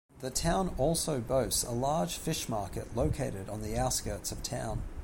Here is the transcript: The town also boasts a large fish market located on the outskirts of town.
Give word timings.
The 0.21 0.31
town 0.31 0.73
also 0.79 1.19
boasts 1.21 1.61
a 1.61 1.69
large 1.73 2.17
fish 2.17 2.49
market 2.49 2.95
located 2.95 3.49
on 3.49 3.61
the 3.61 3.77
outskirts 3.77 4.31
of 4.31 4.41
town. 4.41 4.81